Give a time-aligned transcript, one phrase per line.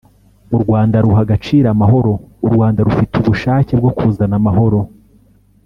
[0.55, 2.11] “u Rwanda ruha agaciro amahoro;
[2.45, 4.79] u Rwanda rufite ubushake bwo kuzana amahoro